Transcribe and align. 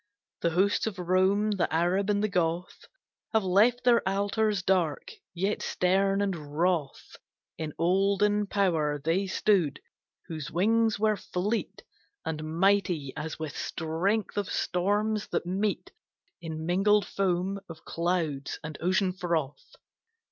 The 0.41 0.49
hosts 0.49 0.87
of 0.87 0.97
Rome, 0.97 1.51
the 1.51 1.71
Arab 1.71 2.09
and 2.09 2.23
the 2.23 2.27
Goth 2.27 2.87
Have 3.33 3.43
left 3.43 3.83
their 3.83 4.01
altars 4.09 4.63
dark, 4.63 5.11
yet 5.35 5.61
stern 5.61 6.23
and 6.23 6.57
wroth 6.57 7.17
In 7.59 7.73
olden 7.77 8.47
power 8.47 8.99
they 8.99 9.27
stood, 9.27 9.79
whose 10.27 10.49
wings 10.49 10.97
were 10.97 11.17
fleet, 11.17 11.83
And 12.25 12.59
mighty 12.59 13.13
as 13.15 13.37
with 13.37 13.55
strength 13.55 14.37
of 14.37 14.49
storms 14.49 15.27
that 15.27 15.45
meet 15.45 15.91
In 16.41 16.65
mingled 16.65 17.05
foam 17.05 17.59
of 17.69 17.85
clouds 17.85 18.59
and 18.63 18.79
ocean 18.81 19.13
froth. 19.13 19.75